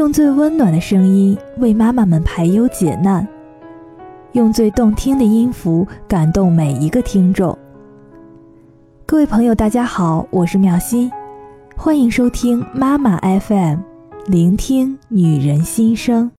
[0.00, 3.28] 用最温暖的声音为妈妈们排忧解难，
[4.32, 7.56] 用最动听的音符感动每一个听众。
[9.04, 11.12] 各位朋友，大家好，我是妙心，
[11.76, 13.80] 欢迎收听妈妈 FM，
[14.24, 16.30] 聆听女人心声。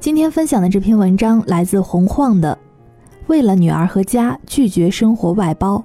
[0.00, 2.57] 今天分享的这篇文章来自洪晃的。
[3.28, 5.84] 为了女儿和家，拒绝生活外包。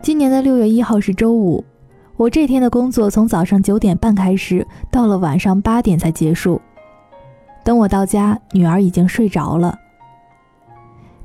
[0.00, 1.64] 今年的六月一号是周五，
[2.16, 6.60] 我这天的工作从早上九点半开始，到了晚上八点才结束。
[7.64, 9.76] 等我到家，女儿已经睡着了。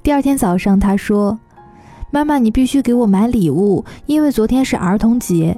[0.01, 1.37] 第二天早上，她说
[2.09, 5.55] ：“妈妈，你必须给我买礼物，因为昨天是儿童节。”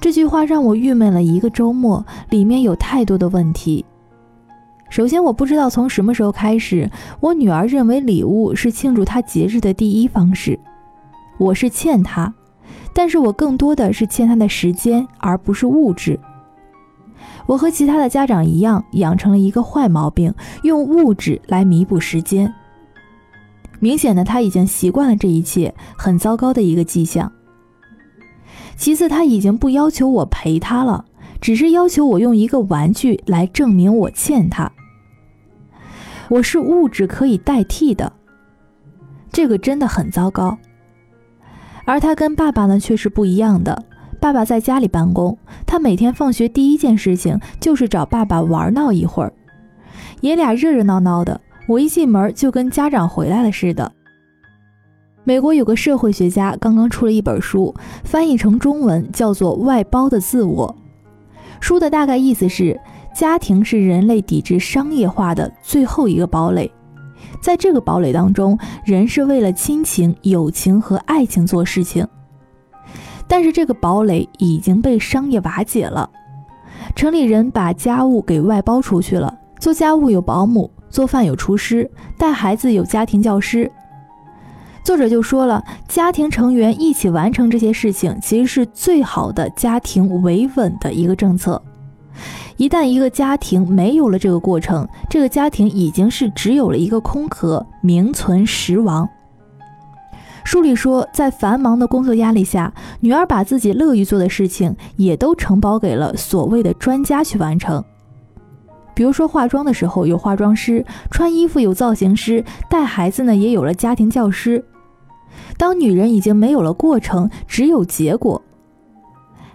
[0.00, 3.84] 这句话让我郁闷了一个周末，里面有太多的问题。
[4.88, 6.88] 首先，我不知道从什么时候开始，
[7.18, 10.58] 我女儿认为礼物是庆祝她节日的第一方式。
[11.38, 12.32] 我是欠她，
[12.92, 16.18] 但是我更多的是欠她的时间，而不是物质。
[17.46, 22.52] 我和其他的家长一样，养成了一个坏毛病，用物质来弥补时间。
[23.80, 27.30] 明显的，他已经习惯了这一切，很糟糕的一个迹象。
[28.76, 31.04] 其次，他已经不要求我陪他了，
[31.40, 34.70] 只是要求我用一个玩具来证明我欠他。
[36.28, 38.12] 我是物质可以代替的，
[39.32, 40.58] 这个真的很糟糕。
[41.84, 43.84] 而他跟爸爸呢却是不一样的，
[44.20, 49.32] 爸爸在家里办公，他每天放学第一件事情就是找爸爸玩闹一会儿，
[50.20, 53.92] 爷俩热热闹闹的，我一进门就跟家长回来了似的。
[55.26, 57.74] 美国有个社会学家刚刚出了一本书，
[58.04, 60.76] 翻译成中文叫做《外包的自我》。
[61.60, 62.80] 书的大概意思是，
[63.12, 66.70] 家庭是人类抵制商业化的最后一个堡垒。
[67.40, 72.06] 在这个堡垒当中，人是为了亲情、友情和爱情做事情。
[73.26, 76.08] 但是这个堡垒已经被商业瓦解了。
[76.94, 83.68] 城里人把家务给外包出去了，做家务有保姆，做饭有厨师，带孩子有家庭教师。
[84.86, 91.60] 作者就说了，家庭成员一起完成这些事情，其实是最好的家庭维稳的一个政策。
[92.56, 99.08] 一旦一个家庭没有了这个过程，这个家庭已经是只有了一个空壳，名存实亡。
[100.44, 107.84] 书里说，在繁忙的工作压力下，女儿把自己乐于做的事情也都承包给了所谓的专家去完成。
[108.94, 114.64] 比如说化妆的时候有化妆师，穿衣服有造型师，带孩子呢也有了家庭教师。
[115.56, 118.42] 当女人已经没有了过程，只有结果。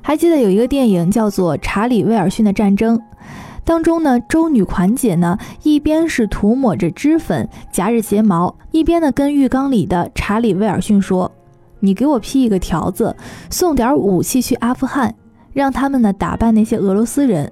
[0.02, 2.97] 还记得有一个电影叫做《查理·威尔逊的战争》，
[3.64, 11.31] 当中呢，周女款姐呢一边是涂抹着脂粉夹着睫毛，一边呢跟浴缸里的查理·威尔逊说
[11.81, 13.16] ：“你给我批一个条子，
[13.52, 15.14] 送点武器去阿富汗，
[15.53, 17.52] 让他们呢打败那些俄罗斯人。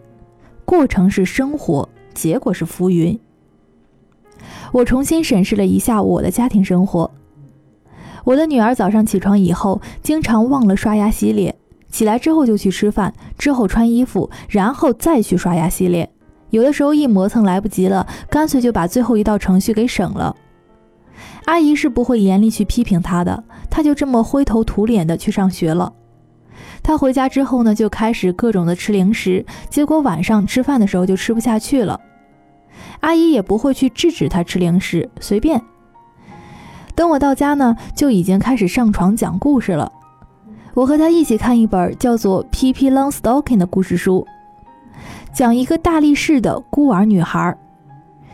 [0.65, 3.19] 过程是生活，结果是浮云。”
[4.73, 7.11] 我重新审视了一下我的家庭生活。
[8.29, 11.55] 我的女儿早上起床以后，经常忘了刷牙洗脸，
[11.89, 16.07] 起来之后就去吃饭，之后穿衣服，然后再去刷牙洗脸。
[16.51, 20.35] 有的时候一磨蹭来不及了，干脆就把最后一道程序给省了。
[21.45, 25.91] 阿姨是不会严厉去批评她的，她就这么灰头土脸的去上学了。
[26.83, 31.99] 她回家之后呢，就开始各种的吃零食，结果晚上吃饭的时候就吃不下去了。
[32.99, 35.59] 阿姨也不会去制止她吃零食，随便。
[36.99, 39.89] 等我到家呢，就已经开始上床讲故事了。
[40.73, 44.27] 我和他一起看一本叫做《P P Longstocking》的故事书，
[45.31, 47.57] 讲一个大力士的孤儿女孩。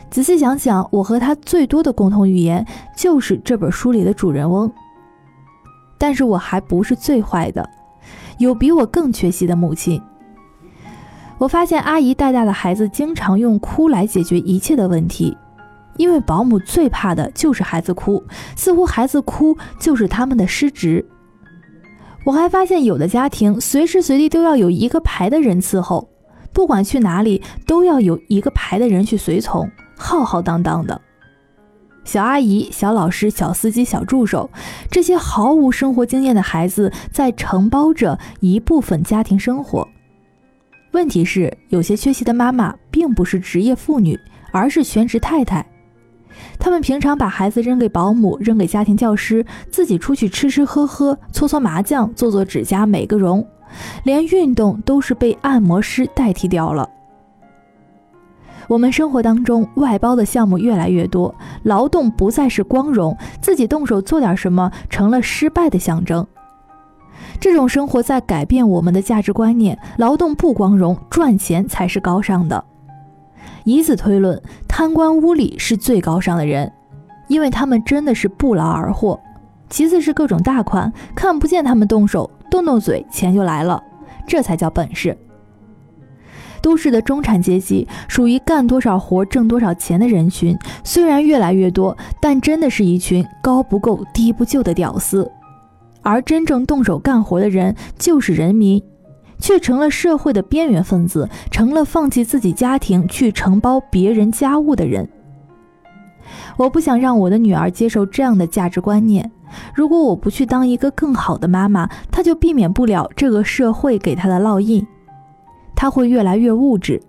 [0.09, 2.65] 仔细想想，我和他最多的共同语言
[2.97, 4.71] 就是这本书里的主人翁。
[5.99, 7.69] 但是我还不是最坏的，
[8.39, 10.01] 有比我更缺席的母亲。
[11.37, 15.37] 我发现阿姨带大的孩子经常用哭来解决一切的问题。
[15.97, 18.23] 因为保姆最怕的就是孩子哭，
[18.55, 21.05] 似乎孩子哭就是他们的失职。
[22.25, 26.09] 我还发现有的家庭随时随地都要有一个排的人伺候，
[26.51, 30.99] 不管去哪里都要有一个排的人去随从，浩浩荡荡的。
[32.03, 34.49] 小阿姨、小老师、小司机、小助手，
[34.91, 39.87] 这些毫无生活经验的孩子在承包着一部分家庭生活。
[40.91, 44.19] 问题是，有些缺席的妈妈并不是职业妇女，
[44.51, 45.65] 而是全职太太。
[46.65, 53.47] 他们平常把孩子扔给保姆，扔给家庭教师，自己出去吃吃喝喝，搓搓麻将，做做指甲，美个容，
[54.03, 56.89] 连运动都是被按摩师代替掉了。
[58.67, 66.25] 我们生活当中外包的项目越来越多，劳动不再是光荣，自己动手做点什么成了失败的象征。
[67.39, 72.65] 这种生活在改变我们的价值观念，劳动不光荣，赚钱才是高尚的。
[73.63, 76.71] 以此推论，贪官污吏是最高尚的人，
[77.27, 79.19] 因为他们真的是不劳而获。
[79.69, 83.83] 其次是各种大款，看不见他们动手，动动嘴，钱就来了，
[84.27, 85.17] 这才叫本事。
[86.61, 95.31] 都市的中产阶级属于干多少活挣多少钱的人群，虽然越来越多，但真的是一群高不够低不就的屌丝。
[96.01, 98.81] 而真正动手干活的人就是人民。
[99.39, 105.07] 却成了社会的边缘分子，成了放弃自己家庭去承包别人家务的人。
[106.57, 109.29] 我不想让我的女儿接受这样的价值观念。
[109.73, 114.85] 如果我不去当一个更好的妈妈，她就避免不了这个社会给她的烙印。
[115.75, 117.01] 她会越来越物质。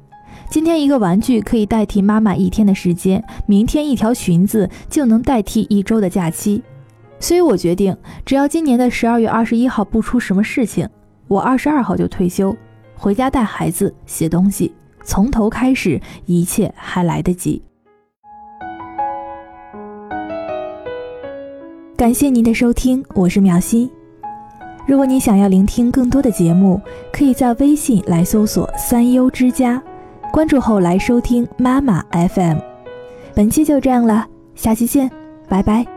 [0.50, 6.62] 今天一个玩具可以代替妈妈一天的时间，明天一条裙子就能代替一周的假期。
[7.18, 10.88] 所以我决定，只要今年的十二月二十一号不出什么事情。
[11.28, 12.56] 我二十二号就退休，
[12.94, 14.72] 回家带孩子、写东西，
[15.04, 17.62] 从头开始，一切还来得及。
[21.96, 23.90] 感谢您的收听，我是苗心。
[24.86, 26.80] 如果你想要聆听更多的节目，
[27.12, 29.82] 可以在微信来搜索“三优之家”，
[30.30, 32.58] 关注后来收听妈妈 FM。
[33.34, 35.10] 本期就这样了，下期见，
[35.48, 35.95] 拜拜。